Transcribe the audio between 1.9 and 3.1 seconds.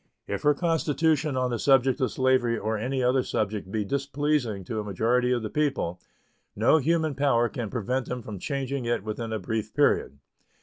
of slavery or on any